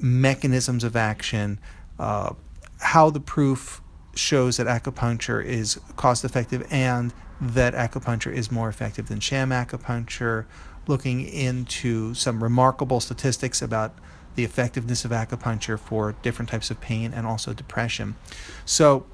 mechanisms 0.00 0.84
of 0.84 0.96
action 0.96 1.58
uh, 1.98 2.34
how 2.80 3.10
the 3.10 3.20
proof 3.20 3.80
shows 4.14 4.58
that 4.58 4.66
acupuncture 4.66 5.44
is 5.44 5.80
cost 5.96 6.24
effective 6.24 6.66
and 6.70 7.12
that 7.40 7.74
acupuncture 7.74 8.32
is 8.32 8.52
more 8.52 8.68
effective 8.68 9.08
than 9.08 9.20
sham 9.20 9.50
acupuncture, 9.50 10.44
looking 10.86 11.26
into 11.26 12.14
some 12.14 12.42
remarkable 12.42 13.00
statistics 13.00 13.62
about 13.62 13.94
the 14.34 14.44
effectiveness 14.44 15.04
of 15.04 15.10
acupuncture 15.10 15.78
for 15.78 16.14
different 16.22 16.48
types 16.50 16.70
of 16.70 16.80
pain 16.80 17.12
and 17.12 17.26
also 17.26 17.52
depression. 17.52 18.16
So, 18.64 19.06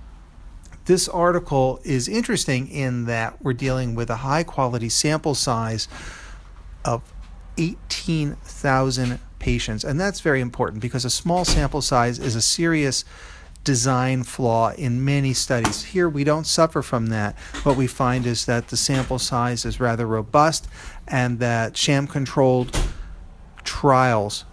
this 0.85 1.07
article 1.07 1.81
is 1.85 2.09
interesting 2.09 2.67
in 2.67 3.05
that 3.05 3.43
we're 3.43 3.53
dealing 3.53 3.95
with 3.95 4.09
a 4.09 4.17
high 4.17 4.43
quality 4.43 4.89
sample 4.89 5.35
size 5.35 5.87
of 6.83 7.03
18,000 7.59 9.19
patients. 9.39 9.85
And 9.85 10.01
that's 10.01 10.21
very 10.21 10.41
important 10.41 10.81
because 10.81 11.05
a 11.05 11.11
small 11.11 11.45
sample 11.45 11.83
size 11.83 12.19
is 12.19 12.35
a 12.35 12.41
serious 12.41 13.05
design 13.69 14.23
flaw 14.23 14.73
in 14.79 15.05
many 15.05 15.35
studies. 15.35 15.85
Here 15.85 16.09
we 16.09 16.25
don't 16.25 16.47
suffer 16.47 16.81
from 16.81 17.09
that. 17.09 17.39
What 17.65 17.77
we 17.77 17.87
find 17.87 18.25
is 18.25 18.47
that 18.47 18.69
the 18.69 18.79
sample 18.79 19.19
size 19.19 19.67
is 19.67 19.79
rather 19.79 20.07
robust 20.07 20.67
and 21.07 21.39
that 21.41 21.77
sham 21.77 22.07
controlled 22.07 22.75
trials 23.65 24.47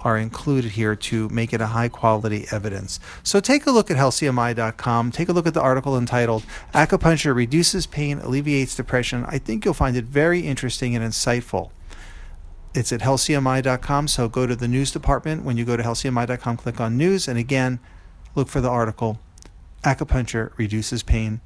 are 0.00 0.16
included 0.16 0.70
here 0.70 0.96
to 0.96 1.28
make 1.28 1.52
it 1.52 1.60
a 1.60 1.66
high 1.66 1.90
quality 1.90 2.46
evidence. 2.50 2.98
So 3.22 3.40
take 3.40 3.66
a 3.66 3.70
look 3.70 3.90
at 3.90 3.98
healthcmi.com. 3.98 5.10
Take 5.10 5.28
a 5.28 5.34
look 5.34 5.46
at 5.46 5.52
the 5.52 5.60
article 5.60 5.98
entitled 5.98 6.42
Acupuncture 6.72 7.34
Reduces 7.34 7.86
Pain, 7.86 8.20
Alleviates 8.20 8.74
Depression. 8.74 9.26
I 9.28 9.36
think 9.36 9.66
you'll 9.66 9.74
find 9.74 9.98
it 9.98 10.06
very 10.06 10.40
interesting 10.40 10.96
and 10.96 11.04
insightful. 11.04 11.72
It's 12.72 12.90
at 12.90 13.00
healthcmi.com, 13.00 14.08
so 14.08 14.30
go 14.30 14.46
to 14.46 14.56
the 14.56 14.66
news 14.66 14.90
department. 14.90 15.44
When 15.44 15.58
you 15.58 15.66
go 15.66 15.76
to 15.76 15.82
healthcmi.com, 15.82 16.56
click 16.56 16.80
on 16.80 16.96
news. 16.96 17.28
And 17.28 17.38
again, 17.38 17.78
look 18.34 18.48
for 18.48 18.60
the 18.60 18.68
article 18.68 19.20
Acupuncture 19.84 20.50
Reduces 20.56 21.02
Pain, 21.02 21.40